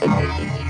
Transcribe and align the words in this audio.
Bye. 0.00 0.69